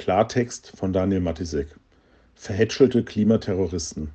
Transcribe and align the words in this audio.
Klartext 0.00 0.72
von 0.74 0.94
Daniel 0.94 1.20
Matisek. 1.20 1.68
Verhätschelte 2.34 3.04
Klimaterroristen. 3.04 4.08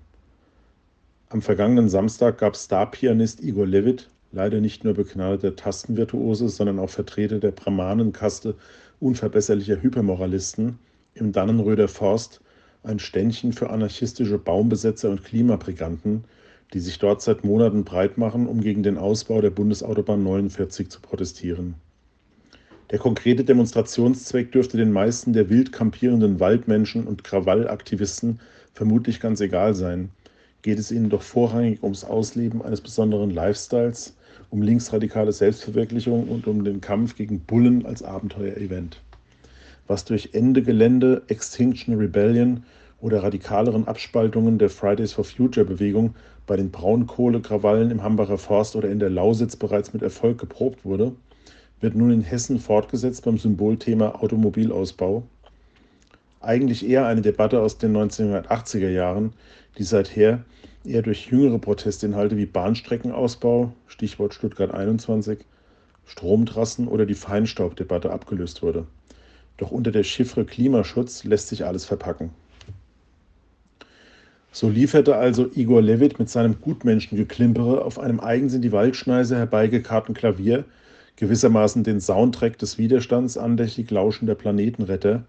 Am 1.30 1.44
vergangenen 1.44 1.90
Samstag 1.90 2.40
gab 2.40 2.56
Star-Pianist 2.56 3.44
Igor 3.44 3.68
Levit, 3.68 4.10
leider 4.32 4.62
nicht 4.62 4.84
nur 4.84 4.96
begnadeter 4.96 5.56
Tastenvirtuose, 5.56 6.50
sondern 6.50 6.80
auch 6.80 6.90
Vertreter 6.90 7.38
der 7.38 7.52
Brahmanenkaste 7.52 8.56
unverbesserlicher 9.00 9.80
Hypermoralisten, 9.84 10.80
im 11.14 11.32
Dannenröder 11.32 11.88
Forst 11.88 12.42
ein 12.82 12.98
Ständchen 12.98 13.54
für 13.54 13.70
anarchistische 13.70 14.40
Baumbesetzer 14.40 15.12
und 15.12 15.24
Klimabriganten, 15.24 16.24
die 16.74 16.80
sich 16.80 16.98
dort 16.98 17.22
seit 17.22 17.44
Monaten 17.44 17.84
breit 17.84 18.18
machen, 18.18 18.48
um 18.48 18.60
gegen 18.60 18.82
den 18.82 18.98
Ausbau 18.98 19.40
der 19.40 19.52
Bundesautobahn 19.52 20.24
49 20.24 20.90
zu 20.90 21.00
protestieren. 21.00 21.76
Der 22.92 23.00
konkrete 23.00 23.44
Demonstrationszweck 23.44 24.52
dürfte 24.52 24.78
den 24.78 24.92
meisten 24.92 25.34
der 25.34 25.50
wild 25.50 25.72
kampierenden 25.72 26.40
Waldmenschen 26.40 27.08
und 27.08 27.24
Krawallaktivisten 27.24 28.40
vermutlich 28.74 29.20
ganz 29.20 29.42
egal 29.42 29.74
sein. 29.74 30.10
Geht 30.62 30.78
es 30.78 30.92
ihnen 30.92 31.10
doch 31.10 31.24
vorrangig 31.24 31.82
ums 31.82 32.04
Ausleben 32.04 32.62
eines 32.62 32.82
besonderen 32.82 33.32
Lifestyles, 33.32 34.16
um 34.52 34.62
linksradikale 34.62 35.32
Selbstverwirklichung 35.32 36.28
und 36.28 36.46
um 36.46 36.64
den 36.64 36.80
Kampf 36.80 37.16
gegen 37.16 37.40
Bullen 37.40 37.88
als 37.88 38.04
Abenteuerevent. 38.04 39.02
Was 39.88 40.06
durch 40.06 40.30
Ende 40.34 40.62
Gelände, 40.62 41.24
Extinction 41.28 41.96
Rebellion 41.96 42.64
oder 43.02 43.24
radikaleren 43.24 43.88
Abspaltungen 43.88 44.60
der 44.60 44.70
Fridays 44.70 45.14
for 45.14 45.24
Future 45.24 45.66
Bewegung 45.66 46.14
bei 46.46 46.56
den 46.56 46.70
Braunkohlekrawallen 46.70 47.90
im 47.90 48.04
Hambacher 48.04 48.38
Forst 48.38 48.76
oder 48.76 48.90
in 48.90 49.00
der 49.00 49.10
Lausitz 49.10 49.56
bereits 49.56 49.94
mit 49.94 50.04
Erfolg 50.04 50.38
geprobt 50.38 50.86
wurde, 50.86 51.14
wird 51.82 51.96
nun 51.96 52.12
in 52.12 52.22
Hessen 52.22 52.60
fortgesetzt 52.60 53.26
beim 53.26 53.38
Symbolthema 53.38 54.16
Automobilausbau. 54.16 55.24
Eigentlich 56.42 56.88
eher 56.88 57.06
eine 57.08 57.22
Debatte 57.22 57.60
aus 57.60 57.78
den 57.78 57.96
1980er 57.96 58.90
Jahren, 58.90 59.34
die 59.78 59.84
seither 59.84 60.44
eher 60.84 61.02
durch 61.02 61.28
jüngere 61.28 61.60
Protestinhalte 61.60 62.38
wie 62.38 62.46
Bahnstreckenausbau, 62.46 63.74
Stichwort 63.88 64.34
Stuttgart 64.34 64.74
21, 64.74 65.40
Stromtrassen 66.06 66.88
oder 66.88 67.06
die 67.06 67.16
Feinstaubdebatte 67.16 68.12
abgelöst 68.12 68.62
wurde. 68.62 68.86
Doch 69.58 69.72
unter 69.72 69.92
der 69.92 70.04
Chiffre 70.04 70.46
Klimaschutz 70.46 71.24
lässt 71.24 71.48
sich 71.48 71.66
alles 71.66 71.86
verpacken. 71.86 72.30
So 74.52 74.70
lieferte 74.70 75.18
also 75.18 75.50
Igor 75.54 75.82
Levit 75.82 76.20
mit 76.20 76.30
seinem 76.30 76.62
Gutmenschengeklimpere 76.62 77.84
auf 77.84 78.00
einem 78.00 78.20
eigens 78.20 78.54
in 78.54 78.62
die 78.62 78.72
Waldschneise 78.72 79.36
herbeigekarrten 79.36 80.16
Klavier 80.16 80.64
gewissermaßen 81.18 81.84
den 81.84 82.02
Soundtrack 82.02 82.58
des 82.58 82.78
Widerstands 82.78 83.38
andächtig 83.38 83.90
lauschender 83.92 84.36
Planetenretter, 84.36 85.24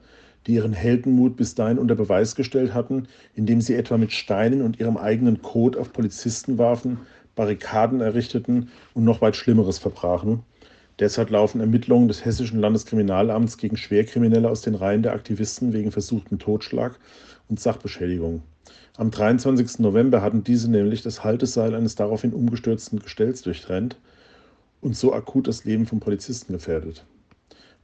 die 0.46 0.54
ihren 0.54 0.72
Heldenmut 0.72 1.36
bis 1.36 1.54
dahin 1.54 1.78
unter 1.78 1.94
Beweis 1.94 2.34
gestellt 2.34 2.74
hatten, 2.74 3.08
indem 3.34 3.60
sie 3.60 3.74
etwa 3.74 3.96
mit 3.96 4.12
Steinen 4.12 4.62
und 4.62 4.78
ihrem 4.78 4.96
eigenen 4.96 5.42
Kot 5.42 5.76
auf 5.76 5.92
Polizisten 5.92 6.58
warfen, 6.58 6.98
Barrikaden 7.34 8.00
errichteten 8.00 8.70
und 8.94 9.04
noch 9.04 9.20
weit 9.20 9.36
Schlimmeres 9.36 9.78
verbrachen. 9.78 10.42
Derzeit 10.98 11.28
laufen 11.30 11.60
Ermittlungen 11.60 12.08
des 12.08 12.24
Hessischen 12.24 12.58
Landeskriminalamts 12.58 13.58
gegen 13.58 13.76
Schwerkriminelle 13.76 14.48
aus 14.48 14.62
den 14.62 14.74
Reihen 14.74 15.02
der 15.02 15.12
Aktivisten 15.12 15.74
wegen 15.74 15.92
versuchten 15.92 16.38
Totschlag 16.38 16.98
und 17.48 17.60
Sachbeschädigung. 17.60 18.42
Am 18.96 19.10
23. 19.10 19.80
November 19.80 20.22
hatten 20.22 20.42
diese 20.42 20.70
nämlich 20.70 21.02
das 21.02 21.22
Halteseil 21.22 21.74
eines 21.74 21.96
daraufhin 21.96 22.32
umgestürzten 22.32 23.00
Gestells 23.00 23.42
durchtrennt 23.42 23.96
und 24.80 24.96
so 24.96 25.12
akut 25.12 25.48
das 25.48 25.64
Leben 25.64 25.86
von 25.86 26.00
Polizisten 26.00 26.52
gefährdet. 26.52 27.04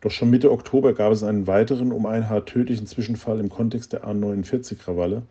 Doch 0.03 0.11
schon 0.11 0.31
Mitte 0.31 0.51
Oktober 0.51 0.95
gab 0.95 1.13
es 1.13 1.23
einen 1.23 1.47
weiteren 1.47 1.93
um 1.93 2.07
ein 2.07 2.29
Haar 2.29 2.45
tödlichen 2.45 2.87
Zwischenfall 2.87 3.39
im 3.39 3.49
Kontext 3.49 3.93
der 3.93 4.05
A49-Krawalle, 4.05 5.23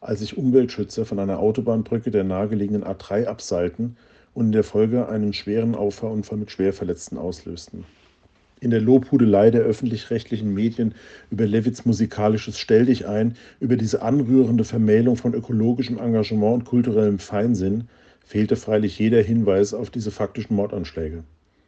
als 0.00 0.20
sich 0.20 0.36
Umweltschützer 0.36 1.04
von 1.04 1.18
einer 1.18 1.40
Autobahnbrücke 1.40 2.10
der 2.10 2.24
nahegelegenen 2.24 2.84
A3 2.84 3.26
abseilten 3.26 3.96
und 4.32 4.46
in 4.46 4.52
der 4.52 4.64
Folge 4.64 5.08
einen 5.08 5.32
schweren 5.32 5.74
Auffahrunfall 5.74 6.38
mit 6.38 6.50
Schwerverletzten 6.50 7.18
auslösten. 7.18 7.84
In 8.60 8.70
der 8.70 8.80
Lobhudelei 8.80 9.50
der 9.50 9.62
öffentlich-rechtlichen 9.62 10.52
Medien 10.52 10.94
über 11.30 11.46
Levits 11.46 11.84
musikalisches 11.86 12.58
Stell 12.58 12.86
dich 12.86 13.06
ein, 13.06 13.34
über 13.58 13.76
diese 13.76 14.02
anrührende 14.02 14.64
Vermählung 14.64 15.16
von 15.16 15.34
ökologischem 15.34 15.98
Engagement 15.98 16.54
und 16.54 16.64
kulturellem 16.66 17.18
Feinsinn, 17.18 17.88
fehlte 18.30 18.54
freilich 18.54 18.96
jeder 18.96 19.20
Hinweis 19.20 19.74
auf 19.74 19.90
diese 19.90 20.12
faktischen 20.12 20.54
Mordanschläge. 20.54 21.24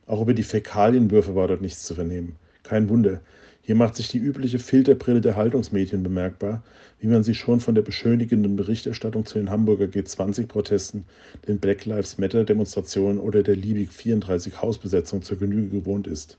Auch 0.07 0.23
über 0.23 0.33
die 0.33 0.45
Fäkalienwürfe 0.45 1.35
war 1.35 1.49
dort 1.49 1.61
nichts 1.61 1.83
zu 1.83 1.97
vernehmen. 1.97 2.37
Kein 2.63 2.89
Wunder. 2.89 3.21
Hier 3.63 3.75
macht 3.75 3.97
sich 3.97 4.07
die 4.07 4.19
übliche 4.19 4.61
Filterbrille 4.61 5.21
der 5.21 5.35
Haltungsmedien 5.35 6.05
bemerkbar, 6.05 6.63
wie 7.01 7.09
man 7.09 7.25
sie 7.25 7.35
schon 7.35 7.59
von 7.59 7.75
der 7.75 7.83
beschönigenden 7.83 8.55
Berichterstattung 8.55 9.27
zu 9.27 9.39
den 9.39 9.51
Hamburger 9.51 9.87
G20-Protesten, 9.87 11.05
den 11.49 11.59
Black 11.59 11.85
Lives 11.85 12.19
Matter-Demonstrationen 12.19 13.19
oder 13.19 13.43
der 13.43 13.57
Liebig 13.57 13.91
34 13.91 14.63
Hausbesetzung 14.63 15.21
zur 15.21 15.39
Genüge 15.39 15.81
gewohnt 15.81 16.07
ist. 16.07 16.39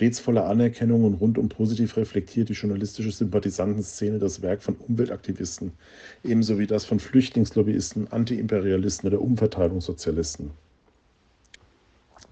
Stets 0.00 0.18
voller 0.18 0.46
Anerkennung 0.46 1.04
und 1.04 1.20
rundum 1.20 1.50
positiv 1.50 1.98
reflektiert 1.98 2.48
die 2.48 2.54
journalistische 2.54 3.12
Sympathisantenszene 3.12 4.18
das 4.18 4.40
Werk 4.40 4.62
von 4.62 4.76
Umweltaktivisten, 4.76 5.72
ebenso 6.24 6.58
wie 6.58 6.66
das 6.66 6.86
von 6.86 6.98
Flüchtlingslobbyisten, 6.98 8.10
Antiimperialisten 8.10 9.10
oder 9.10 9.20
Umverteilungssozialisten. 9.20 10.52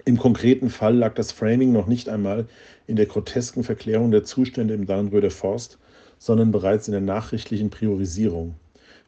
Im 0.06 0.16
konkreten 0.16 0.70
Fall 0.70 0.96
lag 0.96 1.12
das 1.12 1.30
Framing 1.30 1.70
noch 1.70 1.86
nicht 1.86 2.08
einmal 2.08 2.46
in 2.86 2.96
der 2.96 3.04
grotesken 3.04 3.62
Verklärung 3.62 4.12
der 4.12 4.24
Zustände 4.24 4.72
im 4.72 4.86
Dannenröder 4.86 5.30
Forst, 5.30 5.76
sondern 6.18 6.50
bereits 6.50 6.88
in 6.88 6.92
der 6.92 7.02
nachrichtlichen 7.02 7.68
Priorisierung. 7.68 8.54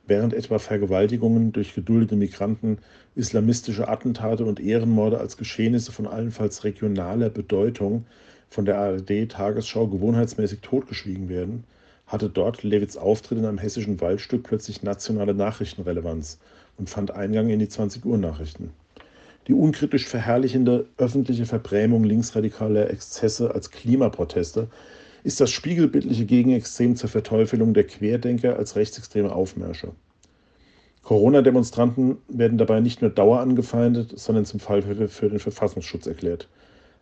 Während 0.07 0.35
etwa 0.35 0.59
Vergewaltigungen 0.59 1.53
durch 1.53 1.75
geduldete 1.75 2.17
Migranten, 2.17 2.77
islamistische 3.17 3.89
Attentate 3.89 4.45
und 4.45 4.61
Ehrenmorde 4.61 5.17
als 5.17 5.39
Geschehnisse 5.39 5.93
von 5.93 6.07
allenfalls 6.07 6.63
regionaler 6.63 7.31
Bedeutung 7.31 8.05
von 8.51 8.65
der 8.65 8.79
ARD-Tagesschau 8.79 9.87
gewohnheitsmäßig 9.87 10.61
totgeschwiegen 10.61 11.29
werden, 11.29 11.65
hatte 12.07 12.29
dort 12.29 12.65
Lewits 12.65 12.97
Auftritt 12.97 13.39
in 13.39 13.47
einem 13.47 13.59
hessischen 13.59 14.01
Waldstück 14.01 14.43
plötzlich 14.43 14.83
nationale 14.83 15.33
Nachrichtenrelevanz 15.33 16.39
und 16.77 16.91
fand 16.91 17.13
Eingang 17.13 17.49
in 17.49 17.61
die 17.61 17.69
20-Uhr-Nachrichten. 17.69 18.73
Die 19.47 19.55
unkritisch 19.55 20.07
verherrlichende 20.07 20.87
öffentliche 20.99 21.47
Verbrämung 21.47 22.05
linksradikaler 22.05 22.91
Exzesse 22.91 23.55
als 23.55 23.71
Klimaproteste 23.71 24.69
ist 25.23 25.41
das 25.41 25.51
spiegelbildliche 25.51 26.25
Gegenextrem 26.25 26.97
zur 26.97 27.09
Verteufelung 27.09 27.73
der 27.73 27.85
Querdenker 27.85 28.57
als 28.57 28.75
rechtsextreme 28.75 29.33
Aufmärsche. 29.33 29.93
Corona-Demonstranten 31.03 32.19
werden 32.29 32.59
dabei 32.59 32.81
nicht 32.81 33.01
nur 33.01 33.11
Dauer 33.11 33.41
angefeindet, 33.41 34.19
sondern 34.19 34.45
zum 34.45 34.61
Fall 34.61 34.83
für 34.83 35.29
den 35.29 35.39
Verfassungsschutz 35.39 36.07
erklärt. 36.07 36.49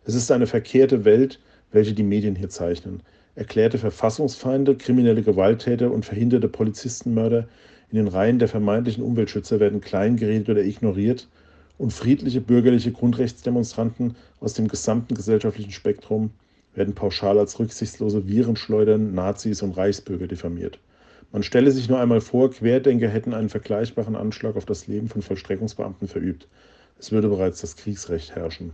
Es 0.09 0.15
ist 0.15 0.31
eine 0.31 0.47
verkehrte 0.47 1.05
Welt, 1.05 1.39
welche 1.71 1.93
die 1.93 2.01
Medien 2.01 2.35
hier 2.35 2.49
zeichnen. 2.49 3.03
Erklärte 3.35 3.77
Verfassungsfeinde, 3.77 4.75
kriminelle 4.75 5.21
Gewalttäter 5.21 5.91
und 5.91 6.03
verhinderte 6.03 6.47
Polizistenmörder 6.47 7.47
in 7.91 7.97
den 7.97 8.07
Reihen 8.07 8.39
der 8.39 8.47
vermeintlichen 8.47 9.03
Umweltschützer 9.03 9.59
werden 9.59 9.81
kleingeredet 9.81 10.49
oder 10.49 10.63
ignoriert 10.63 11.27
und 11.77 11.93
friedliche 11.93 12.41
bürgerliche 12.41 12.91
Grundrechtsdemonstranten 12.91 14.15
aus 14.39 14.55
dem 14.55 14.67
gesamten 14.67 15.13
gesellschaftlichen 15.13 15.73
Spektrum 15.73 16.31
werden 16.73 16.95
pauschal 16.95 17.37
als 17.37 17.59
rücksichtslose 17.59 18.27
Virenschleudern, 18.27 19.13
Nazis 19.13 19.61
und 19.61 19.77
Reichsbürger 19.77 20.25
diffamiert. 20.25 20.79
Man 21.31 21.43
stelle 21.43 21.69
sich 21.69 21.87
nur 21.87 21.99
einmal 21.99 22.21
vor, 22.21 22.49
Querdenker 22.49 23.09
hätten 23.09 23.35
einen 23.35 23.49
vergleichbaren 23.49 24.15
Anschlag 24.15 24.55
auf 24.55 24.65
das 24.65 24.87
Leben 24.87 25.07
von 25.07 25.21
Vollstreckungsbeamten 25.21 26.07
verübt. 26.07 26.47
Es 26.97 27.11
würde 27.11 27.29
bereits 27.29 27.61
das 27.61 27.75
Kriegsrecht 27.75 28.35
herrschen. 28.35 28.73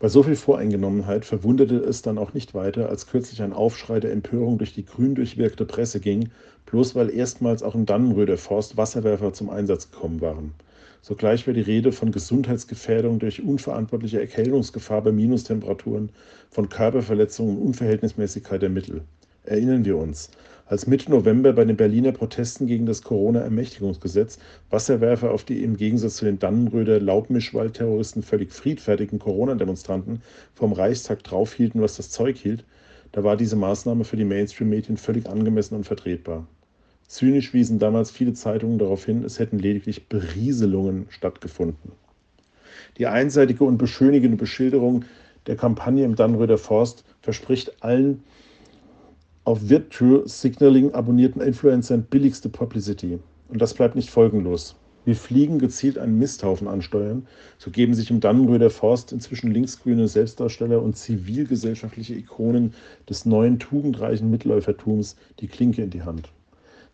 Bei 0.00 0.06
so 0.06 0.22
viel 0.22 0.36
Voreingenommenheit 0.36 1.24
verwunderte 1.24 1.78
es 1.78 2.02
dann 2.02 2.18
auch 2.18 2.32
nicht 2.32 2.54
weiter, 2.54 2.88
als 2.88 3.08
kürzlich 3.08 3.42
ein 3.42 3.52
Aufschrei 3.52 3.98
der 3.98 4.12
Empörung 4.12 4.56
durch 4.56 4.72
die 4.72 4.84
grün 4.84 5.16
durchwirkte 5.16 5.64
Presse 5.64 5.98
ging, 5.98 6.30
bloß 6.66 6.94
weil 6.94 7.10
erstmals 7.10 7.64
auch 7.64 7.74
im 7.74 7.84
Dannenröder 7.84 8.38
Forst 8.38 8.76
Wasserwerfer 8.76 9.32
zum 9.32 9.50
Einsatz 9.50 9.90
gekommen 9.90 10.20
waren. 10.20 10.54
Sogleich 11.02 11.48
war 11.48 11.54
die 11.54 11.62
Rede 11.62 11.90
von 11.90 12.12
Gesundheitsgefährdung 12.12 13.18
durch 13.18 13.42
unverantwortliche 13.42 14.20
Erkältungsgefahr 14.20 15.02
bei 15.02 15.10
Minustemperaturen, 15.10 16.10
von 16.48 16.68
Körperverletzungen 16.68 17.58
und 17.58 17.66
Unverhältnismäßigkeit 17.66 18.62
der 18.62 18.70
Mittel. 18.70 19.02
Erinnern 19.48 19.86
wir 19.86 19.96
uns, 19.96 20.30
als 20.66 20.86
Mitte 20.86 21.10
November 21.10 21.54
bei 21.54 21.64
den 21.64 21.78
Berliner 21.78 22.12
Protesten 22.12 22.66
gegen 22.66 22.84
das 22.84 23.00
Corona-Ermächtigungsgesetz 23.00 24.38
Wasserwerfer 24.68 25.30
auf 25.30 25.44
die 25.44 25.64
im 25.64 25.78
Gegensatz 25.78 26.16
zu 26.16 26.26
den 26.26 26.38
Dannenröder 26.38 27.00
Laubmischwaldterroristen 27.00 28.22
völlig 28.22 28.52
friedfertigen 28.52 29.18
Corona-Demonstranten 29.18 30.20
vom 30.54 30.74
Reichstag 30.74 31.24
draufhielten, 31.24 31.80
was 31.80 31.96
das 31.96 32.10
Zeug 32.10 32.36
hielt, 32.36 32.64
da 33.12 33.24
war 33.24 33.38
diese 33.38 33.56
Maßnahme 33.56 34.04
für 34.04 34.18
die 34.18 34.26
Mainstream-Medien 34.26 34.98
völlig 34.98 35.26
angemessen 35.26 35.76
und 35.76 35.84
vertretbar. 35.84 36.46
Zynisch 37.06 37.54
wiesen 37.54 37.78
damals 37.78 38.10
viele 38.10 38.34
Zeitungen 38.34 38.78
darauf 38.78 39.06
hin, 39.06 39.24
es 39.24 39.38
hätten 39.38 39.58
lediglich 39.58 40.08
Berieselungen 40.08 41.06
stattgefunden. 41.08 41.92
Die 42.98 43.06
einseitige 43.06 43.64
und 43.64 43.78
beschönigende 43.78 44.36
Beschilderung 44.36 45.06
der 45.46 45.56
Kampagne 45.56 46.04
im 46.04 46.16
Dannenröder 46.16 46.58
Forst 46.58 47.04
verspricht 47.22 47.82
allen 47.82 48.22
auf 49.48 49.68
Virtue 49.70 50.28
Signaling 50.28 50.92
abonnierten 50.92 51.40
Influencern 51.40 52.02
billigste 52.02 52.50
Publicity. 52.50 53.18
Und 53.48 53.62
das 53.62 53.72
bleibt 53.72 53.96
nicht 53.96 54.10
folgenlos. 54.10 54.76
Wie 55.06 55.14
Fliegen 55.14 55.58
gezielt 55.58 55.96
einen 55.96 56.18
Misthaufen 56.18 56.68
ansteuern, 56.68 57.26
so 57.56 57.70
geben 57.70 57.94
sich 57.94 58.10
im 58.10 58.20
Dannenröder 58.20 58.68
Forst 58.68 59.10
inzwischen 59.10 59.50
linksgrüne 59.50 60.06
Selbstdarsteller 60.06 60.82
und 60.82 60.98
zivilgesellschaftliche 60.98 62.14
Ikonen 62.14 62.74
des 63.08 63.24
neuen 63.24 63.58
tugendreichen 63.58 64.30
Mitläufertums 64.30 65.16
die 65.40 65.48
Klinke 65.48 65.80
in 65.80 65.88
die 65.88 66.02
Hand. 66.02 66.28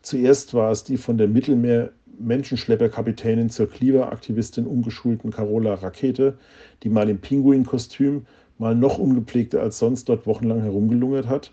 Zuerst 0.02 0.54
war 0.54 0.70
es 0.70 0.84
die 0.84 0.96
von 0.96 1.18
der 1.18 1.26
Mittelmeer-Menschenschlepperkapitänin 1.26 3.50
zur 3.50 3.68
Kliva-Aktivistin 3.68 4.68
umgeschulten 4.68 5.32
Carola 5.32 5.74
Rakete, 5.74 6.38
die 6.84 6.88
mal 6.88 7.10
im 7.10 7.18
Pinguinkostüm, 7.18 8.26
mal 8.58 8.76
noch 8.76 8.98
ungepflegter 8.98 9.60
als 9.60 9.80
sonst 9.80 10.08
dort 10.08 10.28
wochenlang 10.28 10.62
herumgelungert 10.62 11.26
hat. 11.26 11.50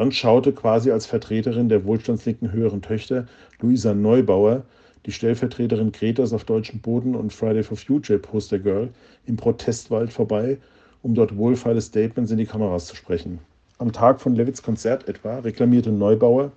Dann 0.00 0.12
schaute 0.12 0.54
quasi 0.54 0.90
als 0.90 1.04
Vertreterin 1.04 1.68
der 1.68 1.84
wohlstandslinken 1.84 2.52
höheren 2.52 2.80
Töchter 2.80 3.26
Luisa 3.60 3.92
Neubauer 3.92 4.62
die 5.04 5.12
Stellvertreterin 5.12 5.92
Gretas 5.92 6.32
auf 6.32 6.44
deutschem 6.44 6.80
Boden 6.80 7.14
und 7.14 7.34
Friday 7.34 7.62
for 7.62 7.76
Future 7.76 8.18
Poster 8.18 8.58
Girl 8.58 8.88
im 9.26 9.36
Protestwald 9.36 10.10
vorbei, 10.10 10.56
um 11.02 11.14
dort 11.14 11.36
wohlfeile 11.36 11.82
Statements 11.82 12.30
in 12.30 12.38
die 12.38 12.46
Kameras 12.46 12.86
zu 12.86 12.96
sprechen. 12.96 13.40
Am 13.76 13.92
Tag 13.92 14.22
von 14.22 14.34
Levits 14.34 14.62
Konzert 14.62 15.06
etwa 15.06 15.40
reklamierte 15.40 15.92
Neubauer, 15.92 16.50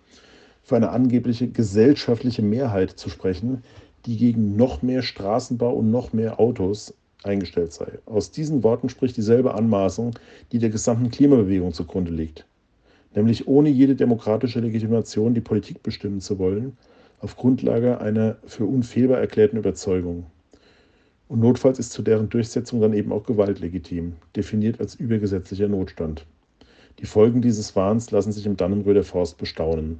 für 0.64 0.78
eine 0.78 0.92
angebliche 0.92 1.50
gesellschaftliche 1.50 2.44
Mehrheit 2.44 2.92
zu 2.92 3.10
sprechen, 3.10 3.62
die 4.06 4.16
gegen 4.16 4.56
noch 4.56 4.82
mehr 4.82 5.02
Straßenbau 5.02 5.74
und 5.74 5.92
noch 5.92 6.14
mehr 6.14 6.40
Autos 6.40 6.94
eingestellt 7.24 7.74
sei. 7.74 8.00
Aus 8.06 8.32
diesen 8.32 8.64
Worten 8.64 8.88
spricht 8.88 9.18
dieselbe 9.18 9.54
Anmaßung, 9.54 10.18
die 10.54 10.60
der 10.60 10.70
gesamten 10.70 11.12
Klimabewegung 11.12 11.74
zugrunde 11.74 12.12
liegt, 12.12 12.46
nämlich 13.16 13.48
ohne 13.48 13.70
jede 13.70 13.96
demokratische 13.96 14.60
Legitimation 14.60 15.34
die 15.34 15.42
Politik 15.42 15.84
bestimmen 15.84 16.22
zu 16.22 16.40
wollen 16.40 16.78
auf 17.24 17.38
Grundlage 17.38 18.02
einer 18.02 18.36
für 18.46 18.66
unfehlbar 18.66 19.18
erklärten 19.18 19.58
Überzeugung. 19.58 20.26
Und 21.30 21.40
notfalls 21.40 21.80
ist 21.80 21.94
zu 21.94 22.02
deren 22.02 22.28
Durchsetzung 22.28 22.82
dann 22.82 22.92
eben 22.92 23.14
auch 23.14 23.24
Gewalt 23.24 23.62
legitim, 23.62 24.18
definiert 24.36 24.82
als 24.82 24.96
übergesetzlicher 24.96 25.70
Notstand. 25.70 26.26
Die 27.00 27.06
Folgen 27.06 27.42
dieses 27.42 27.76
Wahns 27.78 28.12
lassen 28.12 28.34
sich 28.34 28.46
im 28.46 28.58
Dannenröder 28.58 29.04
Forst 29.04 29.38
bestaunen. 29.38 30.00